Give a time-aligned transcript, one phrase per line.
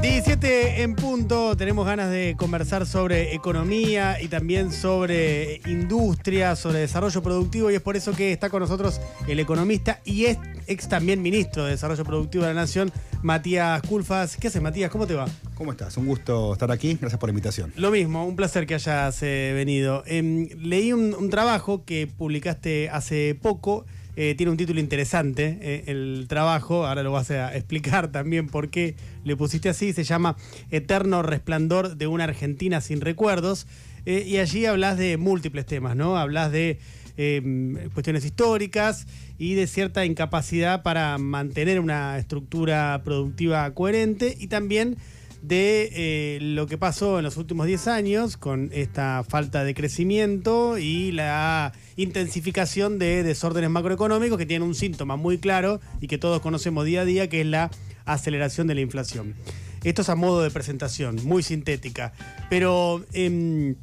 [0.00, 7.20] 17 en punto, tenemos ganas de conversar sobre economía y también sobre industria, sobre desarrollo
[7.20, 10.38] productivo y es por eso que está con nosotros el economista y es
[10.68, 12.92] ex también ministro de Desarrollo Productivo de la Nación,
[13.22, 14.36] Matías Culfas.
[14.36, 14.90] ¿Qué haces Matías?
[14.90, 15.26] ¿Cómo te va?
[15.54, 15.96] ¿Cómo estás?
[15.96, 17.72] Un gusto estar aquí, gracias por la invitación.
[17.76, 20.04] Lo mismo, un placer que hayas eh, venido.
[20.06, 23.84] Em, leí un, un trabajo que publicaste hace poco.
[24.20, 28.68] Eh, tiene un título interesante, eh, el trabajo, ahora lo vas a explicar también por
[28.68, 30.36] qué le pusiste así, se llama
[30.72, 33.68] Eterno Resplandor de una Argentina sin recuerdos,
[34.06, 36.16] eh, y allí hablas de múltiples temas, ¿no?
[36.16, 36.80] Hablas de
[37.16, 39.06] eh, cuestiones históricas
[39.38, 44.96] y de cierta incapacidad para mantener una estructura productiva coherente y también
[45.42, 50.78] de eh, lo que pasó en los últimos 10 años con esta falta de crecimiento
[50.78, 56.40] y la intensificación de desórdenes macroeconómicos que tienen un síntoma muy claro y que todos
[56.40, 57.70] conocemos día a día, que es la
[58.04, 59.34] aceleración de la inflación.
[59.84, 62.12] Esto es a modo de presentación, muy sintética.
[62.50, 63.76] Pero, em,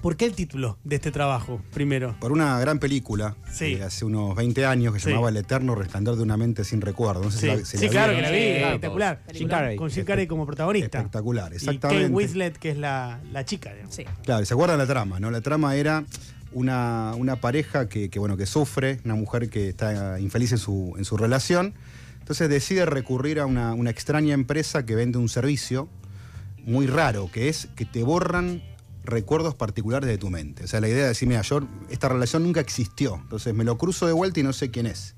[0.00, 2.16] ¿por qué el título de este trabajo, primero?
[2.20, 3.74] Por una gran película Sí.
[3.76, 5.10] de hace unos 20 años que se Sí.
[5.10, 7.24] llamaba El Eterno Resplandor de una mente sin recuerdo.
[7.24, 9.22] No sé Sí, si la, si Sí, la claro que la vi, Sí, espectacular.
[9.32, 9.76] Jim Carrey.
[9.76, 10.98] Con Jim Carrey como protagonista.
[10.98, 12.02] Espectacular, Y exactamente.
[12.04, 13.72] Kate Winslet, que es la, la chica.
[13.72, 13.94] digamos.
[13.94, 14.04] Sí.
[14.24, 15.30] Claro, y se acuerdan la trama, ¿no?
[15.30, 16.04] La trama era
[16.52, 20.94] una, una pareja que, que, bueno, que sufre, una mujer que está infeliz en su,
[20.96, 21.74] en su relación.
[22.20, 25.88] Entonces decide recurrir a una, una extraña empresa que vende un servicio
[26.64, 28.62] muy raro, que es que te borran
[29.08, 30.64] recuerdos particulares de tu mente.
[30.64, 33.16] O sea, la idea de decir, mira, yo, esta relación nunca existió.
[33.22, 35.14] Entonces me lo cruzo de vuelta y no sé quién es.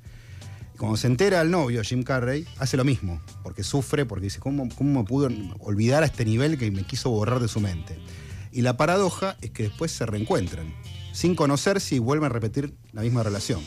[0.78, 4.66] Cuando se entera el novio, Jim Carrey, hace lo mismo, porque sufre, porque dice, ¿cómo,
[4.74, 7.98] cómo me pudo olvidar a este nivel que me quiso borrar de su mente?
[8.50, 10.74] Y la paradoja es que después se reencuentran,
[11.12, 13.60] sin conocerse y vuelven a repetir la misma relación.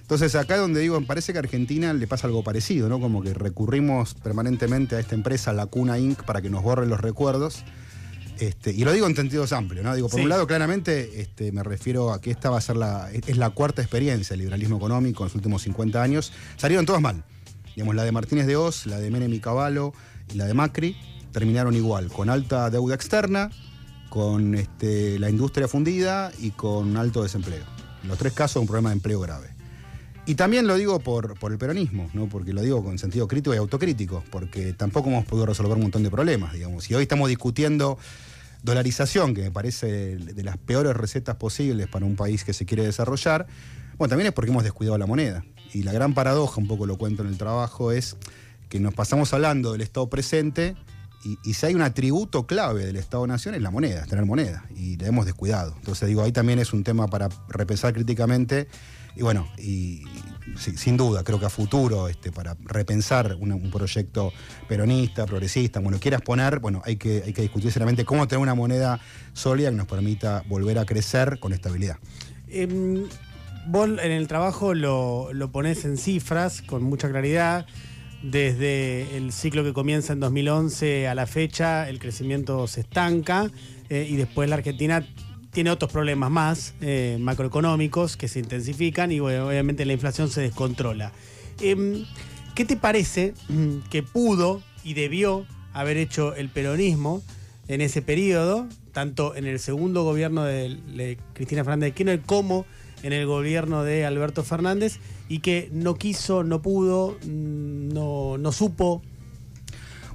[0.00, 2.98] Entonces acá donde digo, parece que a Argentina le pasa algo parecido, ¿no?
[2.98, 7.00] Como que recurrimos permanentemente a esta empresa, la Cuna Inc., para que nos borren los
[7.00, 7.64] recuerdos.
[8.40, 9.94] Este, y lo digo en sentidos amplios, ¿no?
[9.94, 10.24] Digo, por Sí.
[10.24, 13.50] un lado, claramente este, me refiero a que esta va a ser la, es la
[13.50, 16.32] cuarta experiencia del liberalismo económico en los últimos 50 años.
[16.56, 17.22] Salieron todas mal.
[17.76, 19.92] Digamos, la de Martínez de Oz, la de Menem y Cavallo
[20.32, 20.96] y la de Macri
[21.32, 23.50] terminaron igual, con alta deuda externa,
[24.08, 27.62] con este, la industria fundida y con alto desempleo.
[28.02, 29.50] En los tres casos un problema de empleo grave.
[30.26, 32.26] Y también lo digo por, por el peronismo, ¿no?
[32.28, 36.02] porque lo digo con sentido crítico y autocrítico, porque tampoco hemos podido resolver un montón
[36.02, 36.90] de problemas, digamos.
[36.90, 37.98] Y hoy estamos discutiendo
[38.62, 42.84] dolarización, que me parece de las peores recetas posibles para un país que se quiere
[42.84, 43.46] desarrollar,
[43.98, 45.44] bueno, también es porque hemos descuidado la moneda.
[45.72, 48.16] Y la gran paradoja, un poco lo cuento en el trabajo, es
[48.68, 50.74] que nos pasamos hablando del Estado presente
[51.22, 54.96] y, si hay un atributo clave del Estado-Nación es la moneda, es tener moneda, y
[54.96, 55.74] la hemos descuidado.
[55.76, 58.68] Entonces digo, ahí también es un tema para repensar críticamente,
[59.20, 60.00] y bueno, y,
[60.56, 64.32] sin duda, creo que a futuro, este, para repensar un proyecto
[64.66, 68.54] peronista, progresista, lo quieras poner, bueno, hay que, hay que discutir seriamente cómo tener una
[68.54, 68.98] moneda
[69.34, 71.98] sólida que nos permita volver a crecer con estabilidad.
[72.48, 73.04] Em,
[73.66, 77.66] vos en el trabajo lo, lo ponés en cifras con mucha claridad.
[78.22, 83.50] Desde el ciclo que comienza en 2011 a la fecha, el crecimiento se estanca
[83.90, 85.06] eh, y después la Argentina
[85.52, 90.40] tiene otros problemas más eh, macroeconómicos que se intensifican y bueno, obviamente la inflación se
[90.42, 91.12] descontrola.
[91.60, 92.04] Em,
[92.54, 97.22] ¿Qué te parece mm, que pudo y debió haber hecho el peronismo
[97.68, 102.66] en ese periodo, tanto en el segundo gobierno de, Cristina Fernández de Kirchner como
[103.02, 108.52] en el gobierno de Alberto Fernández y que no quiso, no pudo, mm, no, no
[108.52, 109.02] supo?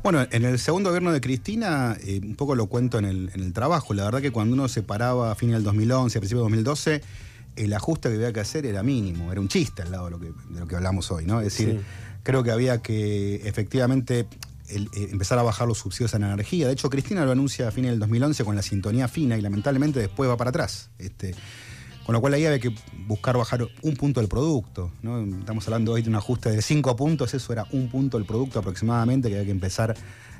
[0.05, 3.41] Bueno, en el segundo gobierno de Cristina, eh, un poco lo cuento en el, en
[3.41, 6.41] el trabajo, la verdad que cuando uno se paraba a fines del 2011, a principios
[6.45, 7.01] del 2012,
[7.55, 10.19] el ajuste que había que hacer era mínimo, era un chiste al lado de lo
[10.19, 11.39] que, de lo que hablamos hoy, ¿no?
[11.39, 11.85] Es decir, Sí.
[12.21, 14.27] creo que había que efectivamente
[14.69, 16.67] el- eh, empezar a bajar los subsidios a la energía.
[16.67, 19.99] De hecho, Cristina lo anuncia a fines del 2011 con la sintonía fina y lamentablemente
[19.99, 20.91] después va para atrás.
[20.99, 21.33] Este,
[22.05, 22.73] con lo cual ahí había que
[23.07, 24.91] buscar bajar un punto del producto.
[25.01, 25.19] ¿no?
[25.39, 28.59] Estamos hablando hoy de un ajuste de cinco puntos, eso era un punto del producto
[28.59, 29.95] aproximadamente que había que empezar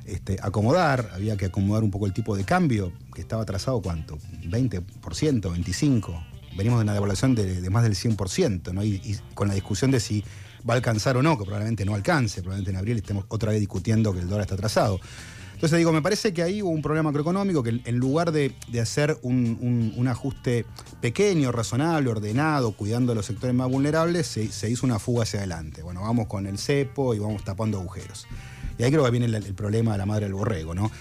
[0.06, 3.82] este, a acomodar, había que acomodar un poco el tipo de cambio, que estaba atrasado
[3.82, 6.26] cuánto, 20%, 25%.
[6.56, 8.84] Venimos de una devaluación de, más del 100%, ¿no?
[8.84, 10.24] y, y con la discusión de si
[10.70, 13.60] va a alcanzar o no, que probablemente no alcance, probablemente en abril estemos otra vez
[13.60, 15.00] discutiendo que el dólar está atrasado.
[15.56, 18.80] Entonces digo, me parece que ahí hubo un problema macroeconómico que en lugar de, de
[18.82, 20.66] hacer un, un- ajuste
[21.02, 25.82] pequeño, razonable, ordenado, cuidando a los sectores más vulnerables, se, hizo una fuga hacia adelante.
[25.82, 28.28] Bueno, vamos con el cepo y vamos tapando agujeros.
[28.78, 30.92] Y ahí creo que viene el, el problema de la madre del borrego, ¿no?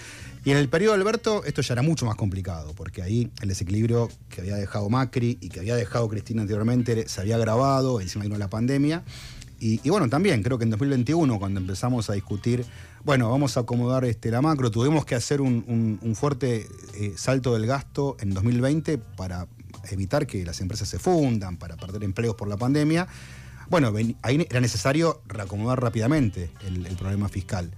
[0.43, 3.49] Y en el periodo de Alberto esto ya era mucho más complicado, porque ahí el
[3.49, 8.23] desequilibrio que había dejado Macri y que había dejado Cristina anteriormente se había agravado, encima
[8.25, 9.03] vino la pandemia,
[9.59, 12.65] Y, bueno, también creo que en 2021, cuando empezamos a discutir,
[13.03, 17.65] bueno, vamos a acomodar este, la macro, tuvimos que hacer un, fuerte eh, salto del
[17.65, 19.47] gasto en 2020 para
[19.91, 23.07] evitar que las empresas se fundan, para perder empleos por la pandemia.
[23.69, 27.71] Bueno, ahí era necesario reacomodar rápidamente el, problema fiscal.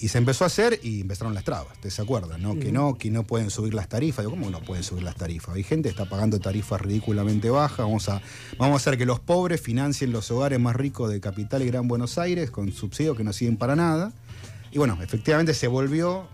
[0.00, 2.40] Y se empezó a hacer y empezaron las trabas, ¿ustedes se acuerdan?
[2.42, 2.58] ¿no?
[2.58, 4.24] Que no, que no pueden subir las tarifas.
[4.24, 5.54] Digo, ¿cómo no pueden subir las tarifas?
[5.54, 7.80] Hay gente que está pagando tarifas ridículamente bajas.
[7.80, 8.22] Vamos a,
[8.58, 11.86] vamos a hacer que los pobres financien los hogares más ricos de Capital y Gran
[11.86, 14.12] Buenos Aires con subsidios que no sirven para nada.
[14.72, 16.28] Y bueno, efectivamente se volvió,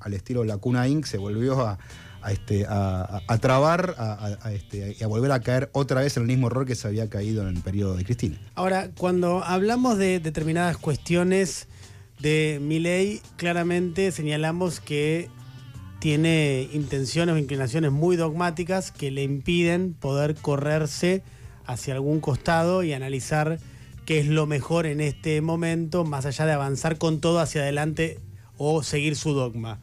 [0.00, 1.78] al estilo La Cuna Inc., se volvió a,
[2.22, 6.28] a, este, a, trabar a, este, y a volver a caer otra vez en el
[6.28, 8.40] mismo error que se había caído en el periodo de Cristina.
[8.54, 11.68] Ahora, cuando hablamos de determinadas cuestiones
[12.20, 15.28] de mi ley, claramente señalamos que
[16.00, 21.22] tiene intenciones o inclinaciones muy dogmáticas que le impiden poder correrse
[21.66, 23.58] hacia algún costado y analizar
[24.06, 28.18] qué es lo mejor en este momento, más allá de avanzar con todo hacia adelante
[28.56, 29.80] o seguir su dogma.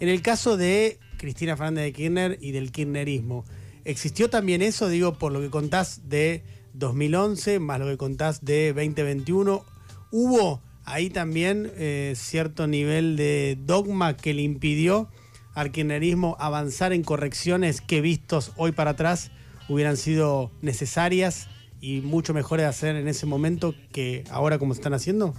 [0.00, 3.44] En el caso de Cristina Fernández de Kirchner y del kirchnerismo.
[3.84, 6.44] ¿Existió también eso, digo, por lo que contás de
[6.74, 9.64] 2011, más lo que contás de 2021?
[10.10, 15.08] ¿Hubo ahí también eh, cierto nivel de dogma que le impidió
[15.54, 19.30] al kirchnerismo avanzar en correcciones que vistos hoy para atrás
[19.68, 21.48] hubieran sido necesarias
[21.80, 25.34] y mucho mejores de hacer en ese momento que ahora como están haciendo?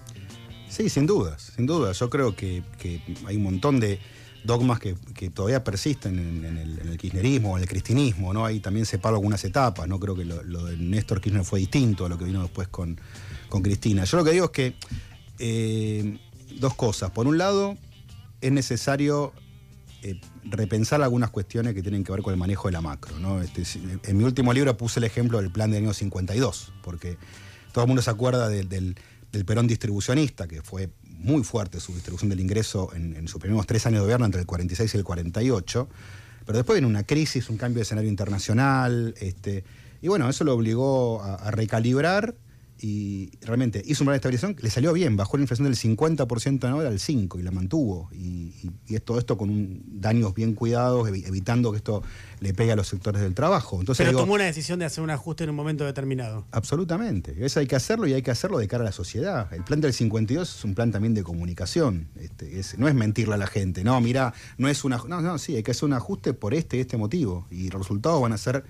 [0.70, 2.00] Sí, sin dudas, sin dudas.
[2.00, 2.64] Yo creo que
[3.26, 4.00] hay un montón de,
[4.46, 4.96] dogmas que,
[5.30, 8.46] todavía persisten en, el, kirchnerismo o en el cristinismo, ¿no?
[8.46, 10.00] Ahí también separo algunas etapas, ¿no?
[10.00, 13.00] Creo que lo, de Néstor Kirchner fue distinto a lo que vino después con,
[13.50, 14.04] con Cristina.
[14.06, 14.76] Yo lo que digo es que
[15.40, 16.20] eh,
[16.60, 17.12] dos cosas.
[17.12, 17.78] Por un lado,
[18.42, 19.34] es necesario
[20.02, 23.18] eh, repensar algunas cuestiones que tienen que ver con el manejo de la macro.
[23.20, 23.42] ¿no?
[23.42, 23.64] Este,
[24.04, 27.18] en mi último libro puse el ejemplo del plan del año 52, porque
[27.72, 28.96] todo el mundo se acuerda del,
[29.46, 34.00] Perón distribucionista, que fue muy fuerte su distribución del ingreso en, sus primeros tres años
[34.00, 35.90] de gobierno, entre el 46 y el 48.
[36.46, 39.66] Pero después viene una crisis, un cambio de escenario internacional, este,
[40.02, 42.36] y bueno, eso lo obligó a recalibrar
[42.80, 46.66] y realmente hizo un plan de estabilización, le salió bien, bajó la inflación del 50%
[46.66, 48.10] anual al 5% y la mantuvo.
[48.12, 48.54] Y,
[48.88, 52.04] es todo esto con daños bien cuidados, evitando que esto
[52.40, 53.80] le pegue a los sectores del trabajo.
[53.80, 56.46] Entonces, Pero tomó una decisión de hacer un ajuste en un momento determinado.
[56.52, 57.36] Absolutamente.
[57.46, 59.52] Eso hay que hacerlo y hay que hacerlo de cara a la sociedad.
[59.54, 62.08] El plan del 52 es un plan también de comunicación.
[62.20, 63.84] Este, no es mentirle a la gente.
[63.84, 65.02] No, mira, no es una.
[65.08, 67.48] No, no, sí, hay que hacer un ajuste por este y este motivo.
[67.50, 68.66] Y los resultados van a ser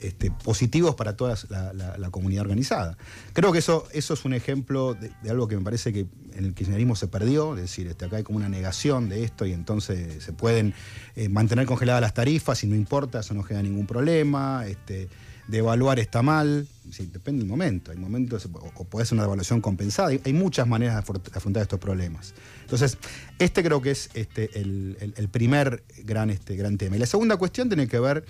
[0.00, 2.96] este, positivos para toda la, comunidad organizada.
[3.32, 6.54] Creo que eso, eso es un ejemplo de, algo que me parece que en el
[6.54, 10.22] kirchnerismo se perdió, es decir, este, acá hay como una negación de esto y entonces
[10.22, 10.74] se pueden
[11.16, 14.66] eh, mantener congeladas las tarifas y no importa, eso no genera ningún problema.
[14.66, 15.08] Este,
[15.48, 17.90] devaluar está mal, depende del momento.
[17.90, 20.10] Hay momentos, o, puede ser una devaluación compensada.
[20.24, 22.34] Hay, muchas maneras de afrontar estos problemas.
[22.60, 22.98] Entonces,
[23.38, 26.96] este creo que es este, el, primer gran, este, gran tema.
[26.96, 28.24] Y la segunda cuestión tiene que ver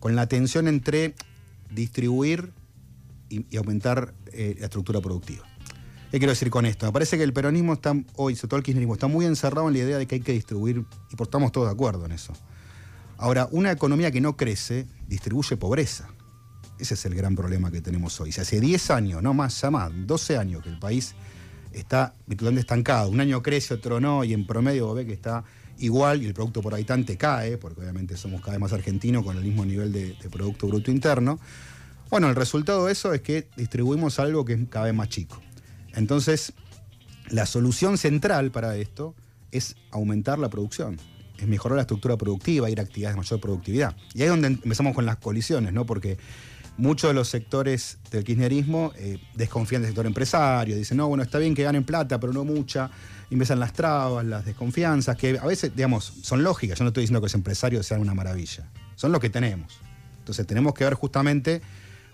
[0.00, 1.14] con la tensión entre
[1.70, 2.52] distribuir
[3.28, 5.44] y, aumentar eh, la estructura productiva.
[6.10, 6.86] ¿Qué quiero decir con esto?
[6.86, 9.74] Me parece que el peronismo está, hoy, sobre todo el kirchnerismo, está muy encerrado en
[9.74, 12.32] la idea de que hay que distribuir, y por estamos todos de acuerdo en eso.
[13.18, 16.08] Ahora, una economía que no crece distribuye pobreza.
[16.78, 18.32] Ese es el gran problema que tenemos hoy.
[18.32, 21.14] Si hace 10 años, no más, ya más, 12 años que el país
[21.72, 25.44] está virtualmente estancado, un año crece, otro no, y en promedio ve que está
[25.78, 29.36] igual y el producto por habitante cae, porque obviamente somos cada vez más argentinos con
[29.36, 31.38] el mismo nivel de, Producto Bruto Interno.
[32.10, 35.40] Bueno, el resultado de eso es que distribuimos algo que es cada vez más chico.
[35.94, 36.52] Entonces,
[37.28, 39.14] la solución central para esto
[39.52, 40.98] es aumentar la producción,
[41.38, 43.96] es mejorar la estructura productiva, ir a actividades de mayor productividad.
[44.14, 45.86] Y ahí es donde empezamos con las colisiones, ¿no?
[45.86, 46.18] Porque
[46.78, 51.38] muchos de los sectores del kirchnerismo eh, desconfían del sector empresario, dicen, no, bueno, está
[51.38, 52.90] bien que ganen plata, pero no mucha
[53.30, 56.78] empiezan las trabas, las desconfianzas, que a veces, digamos, son lógicas.
[56.78, 58.70] Yo no estoy diciendo que los empresarios sean una maravilla.
[58.96, 59.80] Son lo que tenemos.
[60.20, 61.60] Entonces tenemos que ver justamente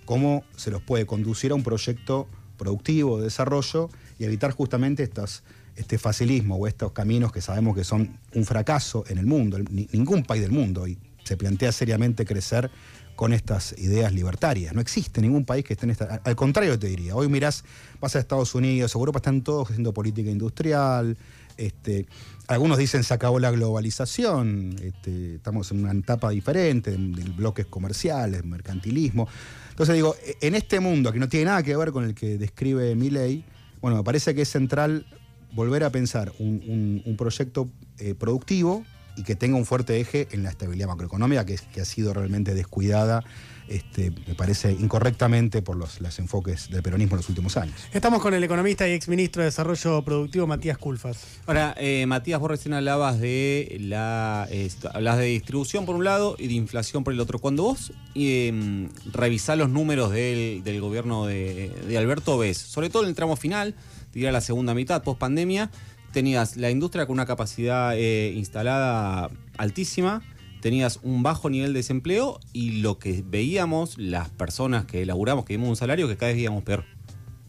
[0.04, 5.44] cómo se los puede conducir a un proyecto productivo de desarrollo y evitar justamente estas,
[5.76, 9.59] este facilismo o estos caminos que sabemos que son un fracaso en el mundo.
[9.71, 12.71] Ningún país del mundo hoy se plantea seriamente crecer
[13.16, 14.75] con estas ideas libertarias.
[14.75, 16.21] No existe ningún país que esté en esta.
[16.25, 17.14] Al contrario, te diría.
[17.14, 17.64] Hoy mirás,
[18.00, 21.16] vas a Estados Unidos, Europa están todos haciendo política industrial.
[21.56, 22.06] Este,
[22.49, 28.44] algunos dicen se acabó la globalización, este, estamos en una etapa diferente, de, bloques comerciales,
[28.44, 29.28] mercantilismo.
[29.71, 32.38] Entonces digo, e, en este mundo que no tiene nada que ver con el que
[32.38, 33.44] describe mi ley,
[33.80, 35.06] bueno, me parece que es central
[35.52, 37.68] volver a pensar un, proyecto
[37.99, 38.85] eh, productivo
[39.16, 42.54] y que tenga un fuerte eje en la estabilidad macroeconómica, que, que ha sido realmente
[42.54, 43.25] descuidada
[43.66, 47.75] este, me parece incorrectamente por los, enfoques del peronismo en los últimos años.
[47.92, 51.25] Estamos con el economista y exministro de Desarrollo Productivo, Matías Culfas.
[51.47, 54.47] Ahora, eh, Matías, vos recién hablabas de la
[54.92, 57.38] hablas de distribución por un lado y de inflación por el otro.
[57.38, 63.14] Cuando vos eh, revisás los números del, gobierno de, Alberto, ves, sobre todo en el
[63.14, 63.75] tramo final,
[64.12, 65.71] diría la segunda mitad, post pandemia,
[66.14, 70.23] tenías la industria con una capacidad eh, instalada altísima,
[70.62, 75.54] tenías un bajo nivel de desempleo y lo que veíamos, las personas que laburamos, que
[75.54, 76.85] vimos un salario, que cada vez veíamos peor.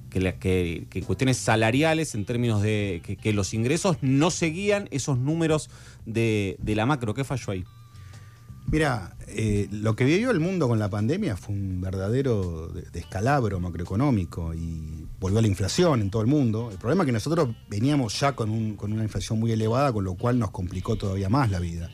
[0.10, 5.70] Que, que, cuestiones salariales en términos de que, los ingresos no seguían esos números
[6.06, 7.14] de, la macro.
[7.14, 7.66] ¿Qué falló ahí?
[8.72, 14.54] Mira, eh, lo que vivió el mundo con la pandemia fue un verdadero descalabro macroeconómico
[14.54, 16.70] y volvió a la inflación en todo el mundo.
[16.72, 20.16] El problema es que nosotros veníamos ya con, con una inflación muy elevada, con lo
[20.16, 21.90] cual nos complicó todavía más la vida.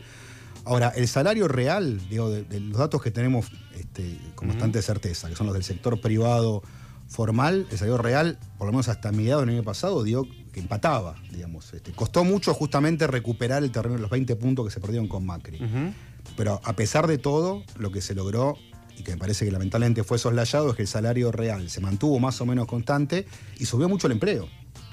[0.64, 5.36] Ahora, el salario real, digo, de, los datos que tenemos este, con bastante certeza, que
[5.36, 6.62] son los del sector privado
[7.08, 11.16] formal, el salario real, por lo menos hasta mediados del año pasado, dio que empataba,
[11.32, 11.74] digamos.
[11.74, 15.26] Este, costó mucho justamente recuperar el terreno de los 20 puntos que se perdieron con
[15.26, 15.60] Macri.
[16.38, 18.58] Pero a pesar de todo, lo que se logró,
[18.98, 22.20] y que me parece que lamentablemente fue soslayado, es que el salario real se mantuvo
[22.20, 23.26] más o menos constante
[23.58, 24.48] y subió mucho el empleo.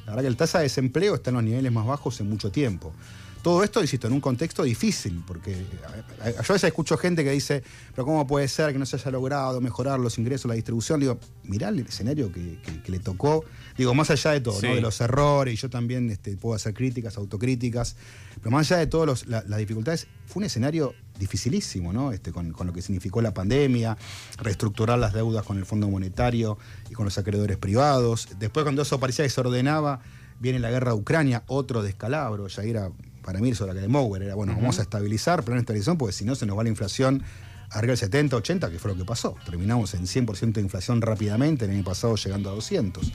[0.07, 2.51] La verdad que el tasa de desempleo está en los niveles más bajos en mucho
[2.51, 2.95] tiempo.
[3.43, 7.63] Todo esto, insisto, en un contexto difícil, porque yo a veces escucho gente que dice,
[7.95, 10.99] pero ¿cómo puede ser que no se haya logrado mejorar los ingresos, la distribución?
[10.99, 13.45] Digo, mirá el escenario que, le tocó,
[13.77, 17.17] digo, más allá de todo, de los errores, y yo también este, puedo hacer críticas,
[17.17, 17.97] autocríticas,
[18.41, 22.13] pero más allá de todas las dificultades, fue un escenario dificilísimo, ¿no?
[22.13, 23.97] Este, con, con, lo que significó la pandemia,
[24.39, 26.59] reestructurar las deudas con el Fondo Monetario
[26.91, 28.29] y con los acreedores privados.
[28.39, 30.01] Después, cuando eso parecía que se ordenaba,
[30.41, 32.91] viene la guerra de Ucrania, otro descalabro, ya era
[33.23, 35.99] para mí sobre la que de Mower era, bueno, vamos a estabilizar, plan de estabilización,
[35.99, 37.23] porque si no se nos va la inflación
[37.71, 39.37] arriba del 70, 80, que fue lo que pasó.
[39.45, 43.13] Terminamos en 100% de inflación rápidamente, el año pasado llegando a 200.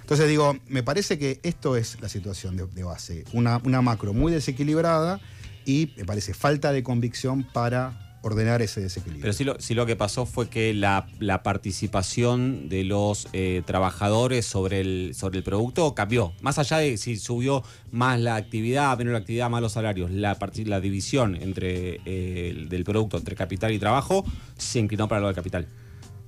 [0.00, 4.32] Entonces digo, me parece que esto es la situación de, base, una, una macro muy
[4.32, 5.20] desequilibrada
[5.64, 9.22] y me parece falta de convicción para ordenar ese desequilibrio.
[9.22, 11.06] Pero sí lo, lo que pasó fue que la,
[11.42, 16.32] participación de los eh, trabajadores sobre el, sobre el producto cambió.
[16.40, 20.38] Más allá de si subió más la actividad, menos la actividad, más los salarios, la,
[20.64, 24.24] la división entre eh, del producto entre capital y trabajo
[24.56, 25.66] se inclinó para lo del capital.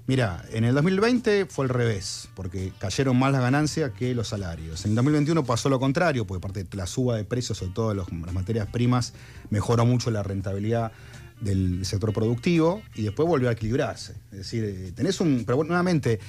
[0.06, 4.84] Mira, en el 2020 fue al revés, porque cayeron más las ganancias que los salarios.
[4.84, 7.94] En el 2021 pasó lo contrario, porque aparte de la suba de precios, sobre todo
[7.94, 9.14] las materias primas,
[9.48, 10.92] mejoró mucho la rentabilidad
[11.40, 14.12] del sector productivo y después volvió a equilibrarse.
[14.30, 15.44] Es decir, eh, tenés un.
[15.46, 16.20] Pero nuevamente,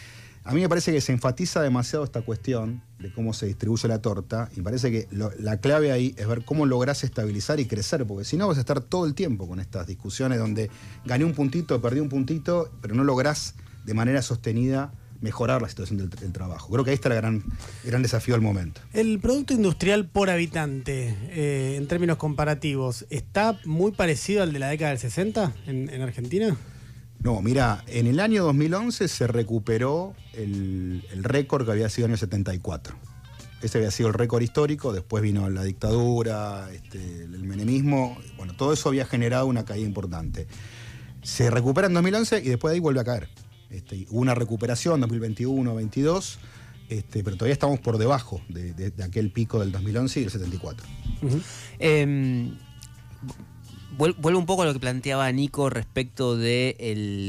[0.46, 4.02] a mí me parece que se enfatiza demasiado esta cuestión de cómo se distribuye la
[4.02, 8.24] torta y parece que la clave ahí es ver cómo lográs estabilizar y crecer, porque
[8.24, 10.70] si no vas a estar todo el tiempo con estas discusiones donde
[11.04, 15.98] gané un puntito, perdí un puntito, pero no lográs de manera sostenida mejorar la situación
[15.98, 16.72] del, trabajo.
[16.72, 17.44] Creo que ahí está el gran,
[17.84, 18.82] gran desafío del momento.
[18.94, 24.70] El Producto Industrial por habitante, eh, en términos comparativos, ¿está muy parecido al de la
[24.70, 26.56] década del 60 en, Argentina?
[27.20, 32.18] No, mira, en el año 2011 se recuperó el, récord que había sido en el
[32.20, 32.96] 74.
[33.62, 38.74] Ese había sido el récord histórico, después vino la dictadura, este, el menemismo, bueno, todo
[38.74, 40.46] eso había generado una caída importante.
[41.24, 43.28] Se recupera en 2011 y después de ahí vuelve a caer.
[43.70, 46.38] Este, hubo una recuperación 2021-22,
[46.90, 50.88] este, pero todavía estamos por debajo de, aquel pico del 2011 y del 74.
[51.80, 52.58] Em,
[53.98, 56.76] vuelvo un poco a lo que planteaba Nico respecto de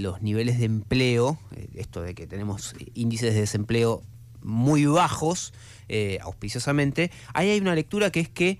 [0.02, 4.02] los niveles de empleo, eh, esto de que tenemos índices de desempleo
[4.42, 5.52] muy bajos,
[5.88, 7.10] eh, auspiciosamente.
[7.34, 8.58] Ahí hay una lectura que es que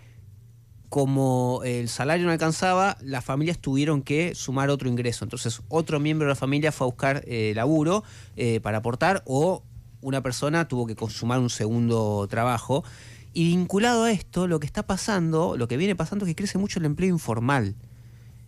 [0.88, 5.25] como el salario no alcanzaba, las familias tuvieron que sumar otro ingreso.
[5.25, 8.05] Entonces, otro miembro de la familia fue a buscar eh, laburo
[8.37, 9.62] eh, para aportar o
[10.00, 12.85] una persona tuvo que consumar un segundo trabajo.
[13.33, 16.59] Y vinculado a esto, lo que está pasando, lo que viene pasando es que crece
[16.59, 17.75] mucho el empleo informal.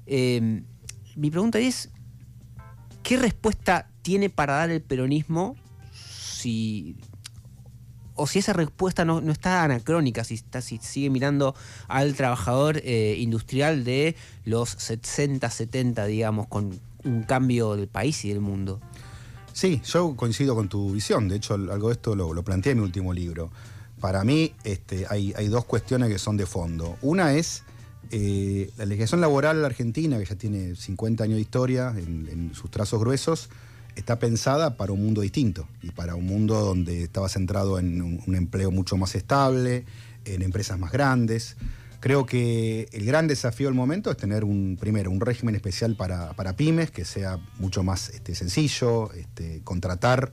[0.07, 0.65] Em,
[1.17, 1.91] mi pregunta es,
[3.03, 5.57] ¿qué respuesta tiene para dar el peronismo
[5.93, 6.97] si
[8.19, 10.43] o si esa respuesta no, está anacrónica, si,
[10.81, 11.55] sigue mirando
[11.87, 18.31] al trabajador eh, industrial de los 60, 70, digamos, con un cambio del país y
[18.31, 18.81] del mundo.
[19.53, 21.29] Sí, yo coincido con tu visión.
[21.29, 23.51] De hecho, algo de esto lo, planteé en mi último libro.
[24.01, 26.97] Para mí este, hay, dos cuestiones que son de fondo.
[27.03, 27.63] Una es
[28.11, 33.01] eh, la legislación laboral argentina, que ya tiene 50 años de historia en sus trazos
[33.01, 33.49] gruesos,
[33.99, 38.35] está pensada para un mundo distinto y para un mundo donde estaba centrado en un,
[38.35, 39.85] empleo mucho más estable,
[40.25, 41.57] en empresas más grandes,
[42.01, 46.33] Creo que el gran desafío del momento es tener un, primero, un régimen especial para,
[46.35, 50.33] para pymes, que sea mucho más este, sencillo, este, contratar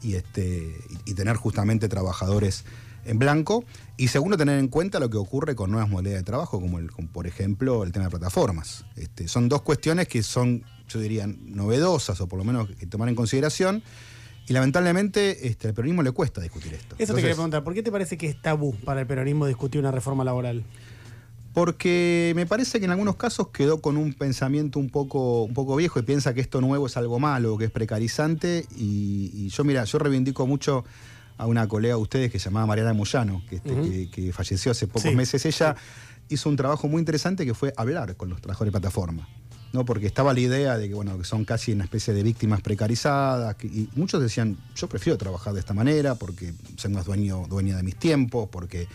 [0.00, 2.64] y, este, y, y tener justamente trabajadores
[3.04, 3.64] en blanco.
[3.96, 6.90] Y segundo, tener en cuenta lo que ocurre con nuevas modalidades de trabajo, como, el,
[6.90, 8.84] como por ejemplo el tema de plataformas.
[8.96, 13.08] Este, son dos cuestiones que son, yo diría, novedosas o por lo menos que tomar
[13.08, 13.82] en consideración.
[14.46, 16.96] Y lamentablemente este, al peronismo le cuesta discutir esto.
[16.98, 19.80] Eso te quería preguntar, ¿por qué te parece que es tabú para el peronismo discutir
[19.80, 20.64] una reforma laboral?
[21.54, 25.76] Porque me parece que en algunos casos quedó con un pensamiento un poco, un poco
[25.76, 28.66] viejo y piensa que esto nuevo es algo malo, que es precarizante.
[28.76, 30.84] Y, y yo, mira, yo reivindico mucho
[31.36, 34.72] a una colega de ustedes que se llamaba Mariana Moyano, que, este, que- que falleció
[34.72, 35.44] hace pocos Sí, meses.
[35.46, 35.74] Ella
[36.28, 39.28] hizo un trabajo muy interesante que fue hablar con los trabajadores de plataforma.
[39.72, 39.84] ¿no?
[39.84, 43.56] Porque estaba la idea de que, bueno, que son casi una especie de víctimas precarizadas.
[43.56, 47.76] que- y muchos decían, yo prefiero trabajar de esta manera porque soy más dueño, dueña
[47.76, 48.86] de mis tiempos, porque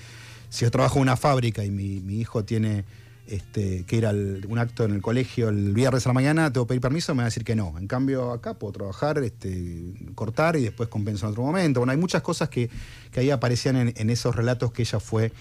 [0.48, 2.86] si yo trabajo en una fábrica y mi, mi hijo tiene
[3.30, 6.66] este, que ir a un acto en el colegio el viernes a la mañana, tengo
[6.66, 7.76] que pedir permiso, me va a decir que no.
[7.78, 11.80] En cambio, acá puedo trabajar, este, cortar y después compenso en otro momento.
[11.80, 12.72] Bueno, hay muchas cosas que,
[13.12, 15.32] que ahí aparecían en, esos relatos que ella fue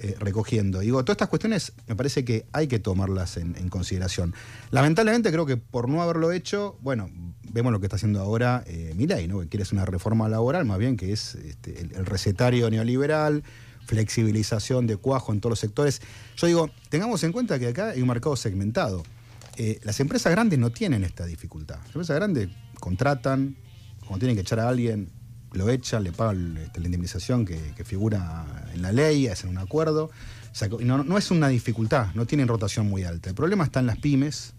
[0.00, 0.80] eh, recogiendo.
[0.80, 4.34] Digo, todas estas cuestiones me parece que hay que tomarlas en, consideración.
[4.70, 7.10] Lamentablemente creo que por no haberlo hecho, bueno,
[7.50, 9.40] vemos lo que está haciendo ahora eh, Milei, ¿no?
[9.40, 13.42] que quiere hacer una reforma laboral, más bien que es este, el recetario neoliberal,
[13.88, 16.02] flexibilización de cuajo en todos los sectores.
[16.36, 19.02] Yo digo, tengamos en cuenta que acá hay un mercado segmentado.
[19.56, 21.78] Eh, las empresas grandes no tienen esta dificultad.
[21.78, 23.56] Las empresas grandes contratan,
[24.00, 25.08] cuando tienen que echar a alguien,
[25.52, 30.10] lo echan, le pagan este, la indemnización que, figura en la ley, hacen un acuerdo.
[30.80, 33.30] No es una dificultad, no tienen rotación muy alta.
[33.30, 34.52] El problema está en las pymes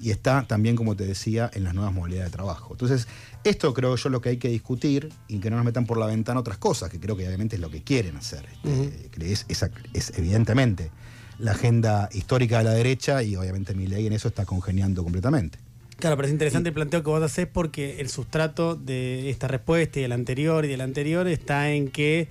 [0.00, 2.74] y está también, como te decía, en las nuevas modalidades de trabajo.
[2.74, 3.06] Entonces,
[3.44, 6.06] esto creo yo lo que hay que discutir y que no nos metan por la
[6.06, 8.44] ventana otras cosas, que creo que obviamente es lo que quieren hacer.
[8.64, 10.90] Este, que es, es- es evidentemente
[11.38, 15.58] la agenda histórica de la derecha y obviamente mi ley en eso está congeniando completamente.
[15.98, 20.00] Claro, pero es interesante el planteo que vos haces porque el sustrato de esta respuesta
[20.00, 22.28] y del anterior y del anterior está en que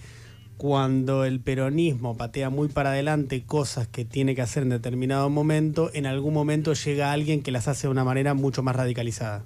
[0.57, 5.89] cuando el peronismo patea muy para adelante cosas que tiene que hacer en determinado momento,
[5.93, 9.43] en algún momento llega alguien que las hace de una manera mucho más radicalizada.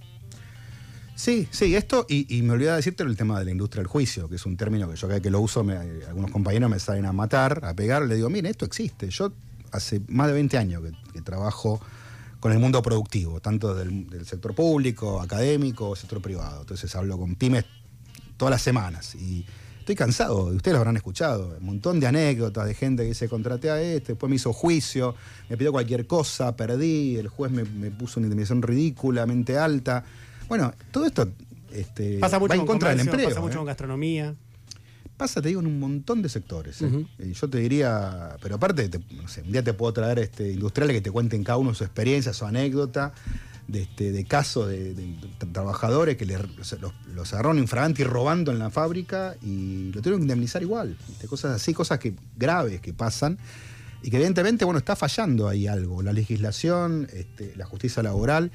[1.15, 4.29] Sí, sí, esto, y, y me olvidaba decirte el tema de la industria del juicio,
[4.29, 5.75] que es un término que yo cada que lo uso, me-
[6.07, 9.09] algunos compañeros me salen a matar, a pegar, le digo, mire, esto existe.
[9.09, 9.33] Yo
[9.71, 11.81] hace más de 20 años que, que trabajo
[12.39, 16.61] con el mundo productivo, tanto del, del sector público, académico, sector privado.
[16.61, 17.65] Entonces hablo con pymes
[18.37, 19.43] todas las semanas y
[19.87, 23.69] estoy cansado, ustedes lo habrán escuchado, un montón de anécdotas de gente que dice contraté
[23.69, 25.15] a este, después me hizo juicio,
[25.49, 30.03] me pidió cualquier cosa, perdí, el juez me, me puso una indemnización ridículamente alta.
[30.49, 31.29] Bueno, todo esto
[31.71, 33.29] este, Pasa mucho va en con contra del empleo.
[33.29, 33.57] pasa mucho ¿eh?
[33.57, 34.35] con gastronomía.
[35.15, 36.79] Pasa, te digo, en un montón de sectores.
[36.83, 37.05] ¿eh?
[37.33, 40.95] Yo te diría, pero aparte, te- no sé, un día te puedo traer este, industriales
[40.97, 43.13] que te cuenten cada uno su experiencia, su anécdota,
[43.67, 45.03] de, este, de casos de, de
[45.39, 50.19] tra- trabajadores que le- los, los agarraron infraganti robando en la fábrica y lo tuvieron
[50.21, 50.97] que indemnizar igual.
[51.07, 51.27] ¿viste?
[51.27, 53.37] Cosas así, cosas que, graves que pasan
[54.03, 56.01] y que evidentemente, bueno, está fallando ahí algo.
[56.01, 58.51] La legislación, este, la justicia laboral.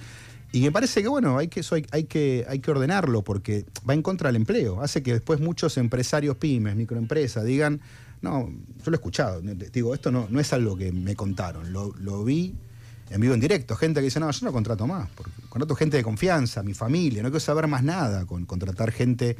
[0.53, 3.65] Y me parece que, bueno, hay que, eso hay, hay que, hay que ordenarlo porque
[3.89, 4.83] va en contra del empleo.
[4.83, 7.81] Hace que después muchos empresarios pymes, microempresas, digan,
[8.21, 9.41] no, yo lo he escuchado,
[9.73, 12.55] digo, esto no, no es algo que me contaron, lo, lo vi
[13.15, 13.77] en vivo en directo.
[13.77, 17.23] Gente que dice, no, yo no contrato más, porque contrato gente de confianza, mi familia,
[17.23, 19.37] no quiero saber más nada con contratar gente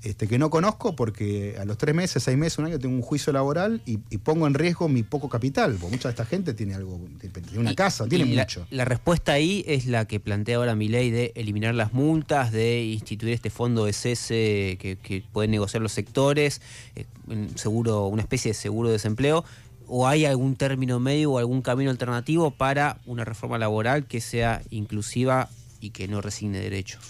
[0.00, 3.02] este, que no conozco porque a los tres meses, seis meses, un año tengo un
[3.02, 6.54] juicio laboral y, y pongo en riesgo mi poco capital, porque mucha de esta gente
[6.54, 8.64] tiene algo, tiene una Y- casa, tiene y mucho.
[8.70, 12.84] La, respuesta ahí es la que plantea ahora mi ley de eliminar las multas, de
[12.84, 16.60] instituir este fondo de cese que, que pueden negociar los sectores,
[16.94, 19.44] eh, un seguro, una especie de seguro de desempleo.
[19.88, 24.62] ¿O hay algún término medio o algún camino alternativo para una reforma laboral que sea
[24.70, 25.48] inclusiva
[25.80, 27.00] y que no resigne derechos?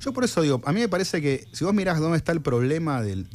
[0.00, 2.40] Yo por eso digo, a mí me parece que si vos mirás dónde está el
[2.40, 3.26] problema del,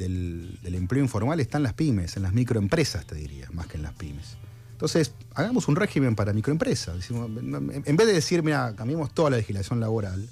[0.64, 3.94] empleo informal, está en las pymes, en las microempresas, te diría, más que en las
[3.94, 4.38] pymes.
[4.72, 7.10] Entonces, hagamos un régimen para microempresas.
[7.12, 10.28] En vez de decir, mira, cambiemos toda la legislación laboral,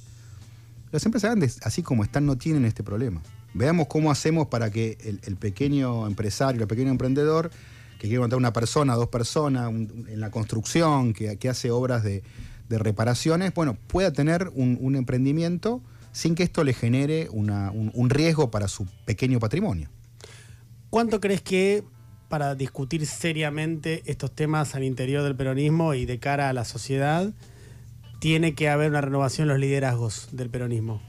[0.91, 3.21] las empresas grandes, así como están, no tienen este problema.
[3.53, 7.51] Veamos cómo hacemos para que el pequeño empresario, el pequeño emprendedor,
[7.99, 12.03] que quiere contratar una persona, dos personas, un- en la construcción, que, que hace obras
[12.03, 12.23] de,
[12.69, 17.91] de reparaciones, bueno, pueda tener un, un emprendimiento sin que esto le genere una- un,
[17.93, 19.89] un riesgo para su pequeño patrimonio.
[20.89, 21.83] ¿Cuánto crees que
[22.29, 27.31] para discutir seriamente estos temas al interior del peronismo y de cara a la sociedad,
[28.19, 31.01] tiene que haber una renovación en los liderazgos del peronismo?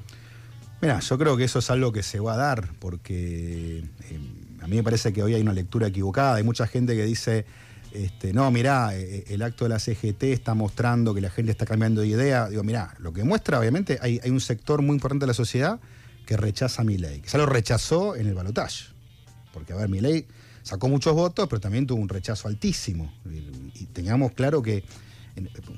[0.83, 3.79] Mira, yo creo que eso es algo que se va a dar, porque
[4.11, 4.19] eh,
[4.65, 6.37] a mí me parece que hoy hay una lectura equivocada.
[6.37, 7.45] Hay mucha gente que dice,
[7.93, 11.67] este, no, mirá, eh, el acto de la CGT está mostrando que la gente está
[11.67, 12.49] cambiando de idea.
[12.49, 15.81] Digo, mirá, lo que muestra, obviamente, hay, hay un sector muy importante de la sociedad
[16.25, 18.87] que rechaza a mi ley, que ya lo rechazó en el balotaje.
[19.53, 20.27] Porque, a ver, mi ley
[20.63, 23.13] sacó muchos votos, pero también tuvo un rechazo altísimo.
[23.31, 24.83] Y, y tengamos claro que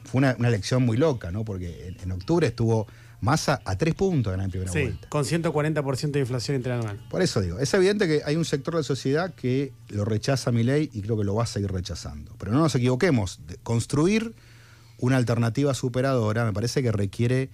[0.05, 1.45] fue una, una elección muy loca, ¿no?
[1.45, 2.87] Porque en, en octubre estuvo
[3.19, 5.09] Massa a tres puntos de la primera Sí, vuelta.
[5.09, 7.01] con 140% de inflación interanual.
[7.09, 10.53] Por eso digo, es evidente que hay un sector de la sociedad que lo rechaza
[10.53, 12.35] mi ley y creo que lo va a seguir rechazando.
[12.39, 14.35] Pero no nos equivoquemos, construir
[14.99, 17.49] una alternativa superadora me parece que requiere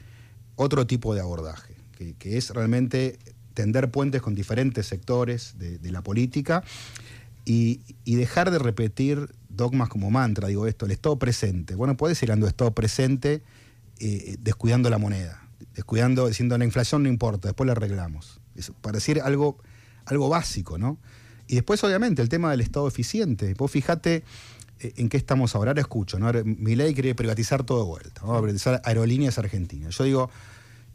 [0.57, 3.21] otro tipo de abordaje, que, que es realmente
[3.55, 6.65] tender puentes con diferentes sectores de, de la política
[7.45, 11.75] y, dejar de repetir dogmas como mantra, digo esto, el Estado presente.
[11.75, 13.43] Bueno, puedes ir ando Estado presente
[13.99, 18.41] eh, descuidando la moneda, descuidando, diciendo la inflación no importa, después la arreglamos.
[18.81, 19.59] Para decir algo,
[20.05, 20.99] algo básico, ¿no?
[21.49, 23.55] Y después, obviamente, el tema del Estado eficiente.
[23.55, 24.25] Vos fijate
[24.81, 25.73] eh, en qué estamos ahora.
[25.73, 26.31] Ahora escucho, ¿no?
[26.45, 28.23] Mi ley quiere privatizar todo de vuelta.
[28.23, 29.97] Privatizar aerolíneas argentinas.
[29.97, 30.31] Yo digo,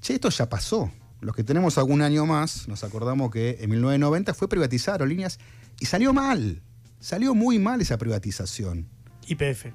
[0.02, 0.92] che, esto ya pasó.
[1.22, 5.40] Los que tenemos algún año más, nos acordamos que en 1990 fue privatizar aerolíneas
[5.80, 6.62] y salió mal.
[7.00, 8.88] Salió muy mal esa privatización.
[9.28, 9.68] IPF.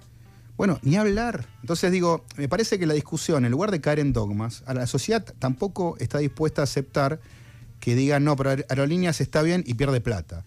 [0.56, 1.48] Bueno, ni hablar.
[1.62, 4.86] Entonces digo, me parece que la discusión, en lugar de caer en dogmas, a la
[4.86, 7.20] sociedad tampoco está dispuesta a aceptar
[7.80, 10.44] que digan, no, pero Aer- aerolíneas está bien y pierde plata.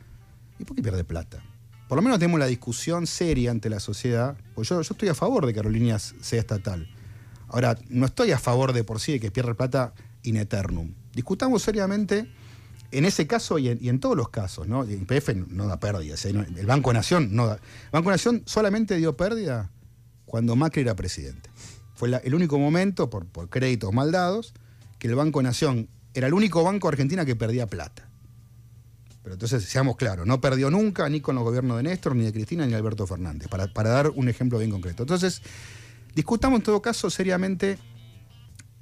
[0.59, 1.43] ¿Y por qué pierde plata?
[1.89, 5.13] Por lo menos tenemos la discusión seria ante la sociedad, pues yo, yo estoy a
[5.15, 6.87] favor de que aerolíneas sea estatal.
[7.49, 9.93] Ahora, no estoy a favor de por sí de que pierda plata
[10.25, 10.93] in eternum.
[11.13, 12.27] Discutamos seriamente
[12.91, 14.83] en ese caso y en, todos los casos, ¿no?
[14.83, 16.25] El IPF no da pérdidas.
[16.25, 16.29] ¿eh?
[16.29, 17.59] El Banco Nación no da.
[17.91, 19.69] Banco Nación solamente dio pérdida
[20.25, 21.49] cuando Macri era presidente.
[21.95, 24.53] Fue el único momento, por, créditos mal dados,
[24.99, 28.07] que el Banco Nación era el único banco Argentina que perdía plata.
[29.23, 32.31] Pero entonces, seamos claros, no perdió nunca ni con los gobiernos de Néstor, ni de
[32.31, 35.03] Cristina, ni de Alberto Fernández, para, para dar un ejemplo bien concreto.
[35.03, 35.41] Entonces,
[36.13, 37.79] discutamos en todo caso seriamente,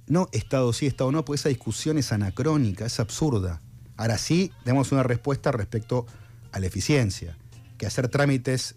[0.08, 3.62] no Estado sí, Estado no, porque esa discusión es anacrónica, es absurda.
[3.98, 6.06] Ahora sí, demos una respuesta respecto
[6.52, 7.38] a la eficiencia,
[7.78, 8.76] que hacer trámites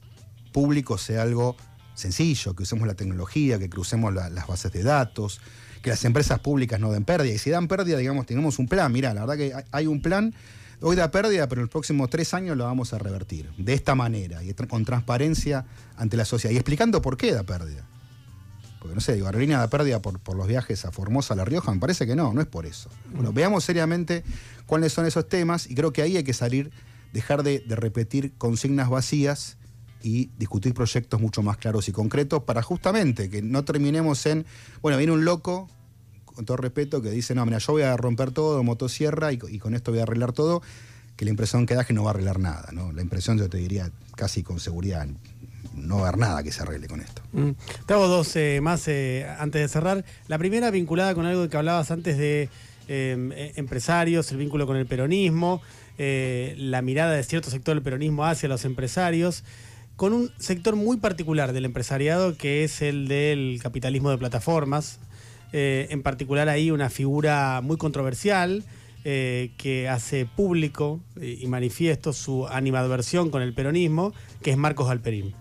[0.52, 1.56] públicos sea algo
[1.94, 5.40] sencillo, que usemos la tecnología, que crucemos la- las bases de datos,
[5.82, 7.34] que las empresas públicas no den pérdida.
[7.34, 8.92] Y si dan pérdida, digamos, tengamos un plan.
[8.92, 10.34] Mira, la verdad que hay- un plan,
[10.80, 13.50] hoy da pérdida, pero en los próximos tres años lo vamos a revertir.
[13.56, 15.64] De esta manera, y con transparencia
[15.96, 16.52] ante la sociedad.
[16.52, 17.86] Y explicando por qué da pérdida.
[18.86, 21.44] Porque no sé, digo, Aerolínea da pérdida por, por los viajes a Formosa, a La
[21.44, 22.88] Rioja, me parece que no, no es por eso.
[23.12, 24.22] Bueno, veamos seriamente
[24.66, 26.70] cuáles son esos temas y creo que ahí hay que salir,
[27.12, 29.56] dejar de, de repetir consignas vacías
[30.02, 34.46] y discutir proyectos mucho más claros y concretos para justamente que no terminemos en,
[34.80, 35.68] bueno, viene un loco,
[36.24, 39.58] con todo respeto, que dice, no, mira, yo voy a romper todo, motosierra, y, y
[39.58, 40.62] con esto voy a arreglar todo,
[41.16, 42.92] que la impresión que da es que no va a arreglar nada, ¿no?
[42.92, 45.08] La impresión yo te diría casi con seguridad,
[45.74, 47.22] no haber nada que se arregle con esto.
[47.32, 47.50] Mm.
[47.86, 50.04] Te dos eh, más eh, antes de cerrar.
[50.28, 52.48] La primera vinculada con algo que hablabas antes de eh,
[52.88, 55.62] eh, empresarios, el vínculo con el peronismo,
[55.98, 59.44] la mirada de cierto sector del peronismo hacia los empresarios,
[59.96, 64.98] con un sector muy particular del empresariado que es el del capitalismo de plataformas.
[65.52, 68.62] En particular ahí una figura muy controversial
[69.04, 75.34] que hace público y manifiesto su animadversión con el peronismo, que es Marcos Alperín.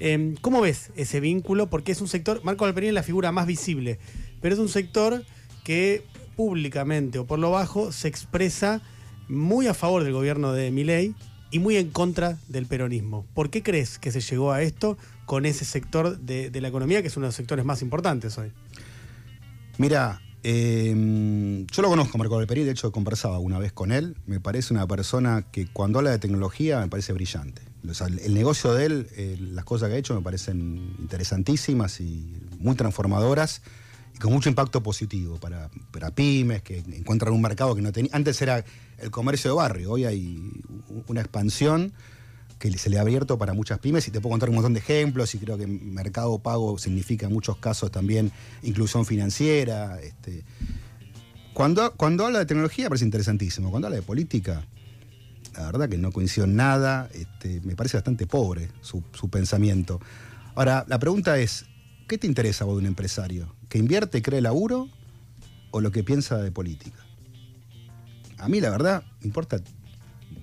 [0.00, 1.68] Eh, ¿Cómo ves ese vínculo?
[1.68, 3.98] Porque es un sector, Marco Alperín es la figura más visible,
[4.40, 5.24] pero es un sector
[5.62, 6.02] que
[6.36, 8.80] públicamente o por lo bajo se expresa
[9.28, 11.14] muy a favor del gobierno de Milei
[11.50, 13.26] y muy en contra del peronismo.
[13.34, 17.02] ¿Por qué crees que se llegó a esto con ese sector de, de la economía
[17.02, 18.52] que es uno de los sectores más importantes hoy?
[19.76, 24.16] Mira, eh, yo lo conozco, Marco Alperí, de hecho conversaba una vez con él.
[24.26, 27.62] Me parece una persona que cuando habla de tecnología me parece brillante.
[28.22, 32.74] El, negocio de él, eh, las cosas que ha hecho me parecen interesantísimas y muy
[32.74, 33.62] transformadoras
[34.14, 38.10] y con mucho impacto positivo para, para pymes que encuentran un mercado que no tenía.
[38.14, 38.64] Antes era
[38.98, 40.52] el comercio de barrio, hoy hay
[41.06, 41.92] una expansión
[42.60, 44.80] que se le ha abierto para muchas pymes y te puedo contar un montón de
[44.80, 48.30] ejemplos y creo que mercado pago significa en muchos casos también
[48.62, 49.98] inclusión financiera.
[50.02, 50.44] Este.
[51.54, 54.66] Cuando, cuando habla de tecnología parece interesantísimo, cuando habla de política,
[55.56, 59.98] la verdad que no coincido en nada, este, me parece bastante pobre su, su pensamiento.
[60.54, 61.64] Ahora, la pregunta es,
[62.08, 63.56] ¿qué te interesa a vos de un empresario?
[63.70, 64.90] ¿Que invierte y cree laburo
[65.70, 66.98] o lo que piensa de política?
[68.36, 69.62] A mí la verdad me importa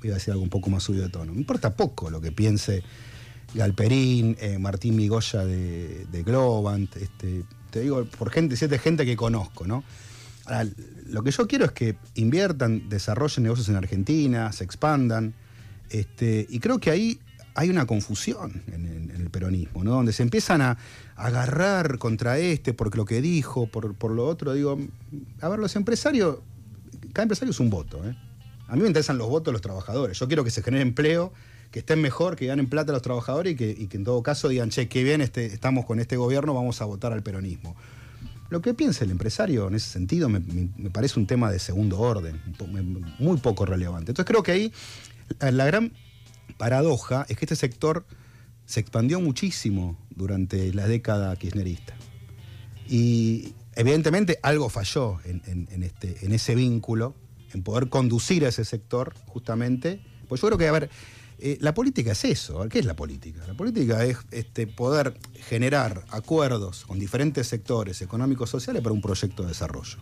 [0.09, 1.33] voy a decir algo un poco más subido de tono.
[1.33, 2.83] Me importa poco lo que piense
[3.53, 9.15] Galperín, eh, Martín Migoya de, de Globant, este, te digo, por gente, siete gente que
[9.15, 9.83] conozco, ¿no?
[11.07, 15.33] Lo que yo quiero es que inviertan, desarrollen negocios en Argentina, se expandan,
[15.89, 17.19] este, y creo que ahí
[17.53, 19.91] hay una confusión en el peronismo, ¿no?
[19.91, 20.77] Donde se empiezan a
[21.15, 24.53] agarrar contra este porque lo que dijo, por, por lo otro.
[24.53, 24.77] Digo,
[25.41, 26.37] a ver, los empresarios,
[27.13, 28.15] cada empresario es un voto, ¿eh?
[28.67, 30.19] A mí me interesan los votos de los trabajadores.
[30.19, 31.33] Yo quiero que se genere empleo,
[31.71, 34.87] que estén mejor, que ganen plata los trabajadores y que, en todo caso digan, che,
[34.87, 37.75] qué bien este, estamos con este gobierno, vamos a votar al peronismo.
[38.49, 40.41] Lo que piensa el empresario en ese sentido me,
[40.89, 42.41] parece un tema de segundo orden,
[43.19, 44.11] muy poco relevante.
[44.11, 44.73] Entonces creo que ahí
[45.39, 45.91] la, gran
[46.57, 48.05] paradoja es que este sector
[48.65, 51.93] se expandió muchísimo durante la década kirchnerista.
[52.87, 57.15] Y evidentemente algo falló en, este, en ese vínculo,
[57.53, 60.01] en poder conducir a ese sector, justamente.
[60.27, 60.89] Pues yo creo que, a ver,
[61.39, 62.67] eh, la política es eso.
[62.69, 63.45] ¿Qué es la política?
[63.47, 69.43] La política es este, poder generar acuerdos con diferentes sectores económicos sociales para un proyecto
[69.43, 69.97] de desarrollo.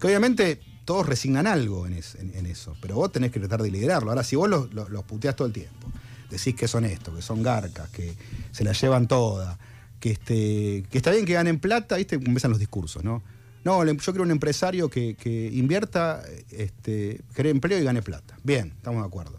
[0.00, 3.62] Que obviamente todos resignan algo en, es- en- en eso, pero vos tenés que tratar
[3.62, 4.10] de liderarlo.
[4.10, 5.92] Ahora, si vos los puteás todo el tiempo,
[6.30, 8.14] decís que son esto, que son garcas, que
[8.50, 9.58] se la llevan toda,
[10.00, 12.14] que, este, que está bien que ganen plata, ¿viste?
[12.16, 13.22] Empiezan los discursos, ¿no?
[13.64, 18.36] No, yo quiero un empresario que, que invierta, este, cree empleo y gane plata.
[18.42, 19.38] Bien, estamos de acuerdo.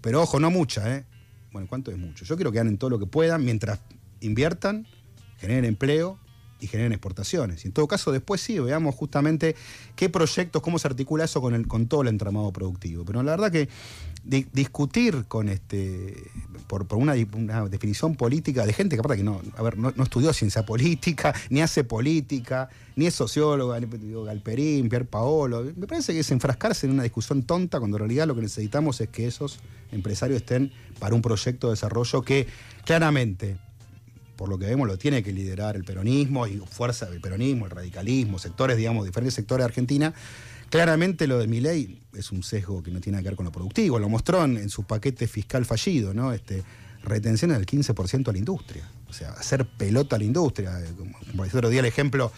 [0.00, 1.04] Pero ojo, no mucha, ¿eh?
[1.52, 2.24] Bueno, ¿cuánto es mucho?
[2.24, 3.80] Yo quiero que ganen todo lo que puedan mientras
[4.20, 4.86] inviertan,
[5.38, 6.18] generen empleo
[6.60, 7.64] y generen exportaciones.
[7.64, 9.56] Y en todo caso, después sí, veamos justamente
[9.94, 13.04] qué proyectos, cómo se articula eso con, el, con todo el entramado productivo.
[13.04, 13.68] Pero la verdad que
[14.24, 16.30] di- discutir con este
[16.66, 20.32] por, por una, definición política de gente que aparte que no, a ver, no, estudió
[20.32, 25.64] ciencia política, ni hace política, ni es socióloga, ni digo, Galperín, Pierre Paolo.
[25.76, 29.00] Me parece que es enfrascarse en una discusión tonta cuando en realidad lo que necesitamos
[29.00, 29.60] es que esos
[29.92, 32.46] empresarios estén para un proyecto de desarrollo que
[32.84, 33.56] claramente
[34.36, 37.70] por lo que vemos, lo tiene que liderar el peronismo y fuerza del peronismo, el
[37.70, 40.14] radicalismo, sectores, digamos, diferentes sectores de Argentina.
[40.70, 43.98] Claramente lo de Milei es un sesgo que no tiene que ver con lo productivo,
[43.98, 46.32] lo mostró en, su paquete fiscal fallido, ¿no?
[46.32, 46.64] Este,
[47.02, 48.88] retenciones del 15% a la industria.
[49.08, 50.80] O sea, hacer pelota a la industria.
[50.80, 50.92] Eh,
[51.30, 52.32] Como, decía otro día el ejemplo,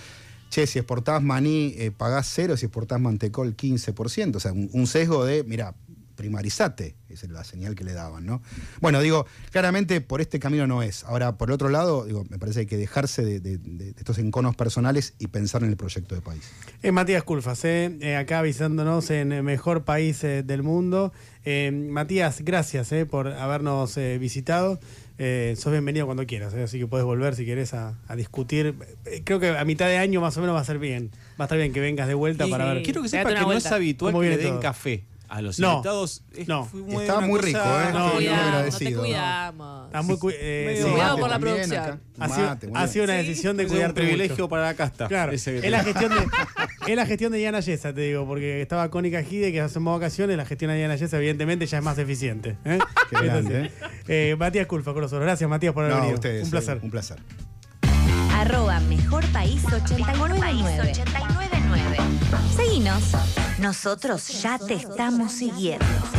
[0.50, 4.37] che, si exportás maní, eh, pagás cero, si exportás mantecol, 15%.
[4.37, 5.74] O sea, un sesgo de, mira,
[6.18, 8.42] primarizate, esa es la señal que le daban, ¿no?
[8.81, 11.04] Bueno, digo, claramente por este camino no es.
[11.04, 13.90] Ahora, por el otro lado, digo, me parece que hay que dejarse de, de- de
[13.90, 16.42] estos enconos personales y pensar en el proyecto de país.
[16.83, 21.12] Es Matías Culfas, eh, eh, acá avisándonos en el mejor país eh, del mundo.
[21.44, 24.81] Eh, Matías, gracias eh, por habernos eh, visitado.
[25.20, 28.74] Eh, sos bienvenido cuando quieras, eh, así que puedes volver si querés a, a discutir.
[29.07, 31.11] Eh, creo que a mitad de año más o menos va a ser bien.
[31.40, 32.83] Va a estar bien que vengas de vuelta Y para ver.
[32.83, 34.61] Quiero que Date sepa una que no es habitual ¿Cómo que le den todo?
[34.61, 36.22] café a los No, invitados.
[36.34, 36.64] Es- no.
[36.64, 37.92] fue muy- Estaba muy cosa- rico, ¿eh?
[37.92, 38.90] No, Te cuidamos, agradecido.
[39.02, 39.86] te cuidamos.
[39.86, 40.90] Estás muy cu- eh, sí.
[40.90, 41.78] Cuidado por la producción.
[41.82, 41.98] acá.
[42.20, 42.92] Ha sido, Mate, muy ha bien.
[42.92, 43.26] sido una Sí.
[43.28, 44.48] decisión de Es un privilegio mucho.
[44.48, 45.06] para la casta.
[45.08, 46.16] Claro, es la, gestión de,
[46.92, 50.36] es la gestión de Diana Yesa, te digo, porque estaba Cónica Gide, que hacemos vacaciones,
[50.36, 52.56] la gestión de Diana Yesa, evidentemente, ya es más eficiente.
[52.64, 52.78] ¿eh?
[53.10, 53.94] Qué Es grande, así.
[54.08, 55.24] Eh, Matías Culfa con nosotros.
[55.24, 56.14] Gracias, Matías, por haber No, venido.
[56.16, 56.76] ustedes, Un placer.
[56.78, 57.18] eh, un placer.
[58.32, 60.92] Arroba Mejor País 899.
[62.56, 63.02] Seguinos.
[63.58, 66.17] Nosotros ya te estamos siguiendo.